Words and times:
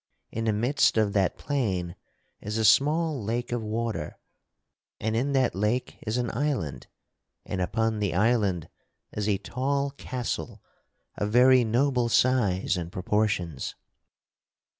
In 0.31 0.45
the 0.45 0.51
midst 0.51 0.97
of 0.97 1.13
that 1.13 1.37
plain 1.37 1.95
is 2.39 2.57
a 2.57 2.65
small 2.65 3.23
lake 3.23 3.51
of 3.51 3.61
water, 3.61 4.17
and 4.99 5.15
in 5.15 5.33
that 5.33 5.53
lake 5.53 5.99
is 6.07 6.17
an 6.17 6.35
island, 6.35 6.87
and 7.45 7.61
upon 7.61 7.99
the 7.99 8.15
island 8.15 8.67
is 9.11 9.29
a 9.29 9.37
tall 9.37 9.91
castle 9.91 10.63
of 11.17 11.29
very 11.31 11.63
noble 11.63 12.09
size 12.09 12.77
and 12.77 12.91
proportions. 12.91 13.75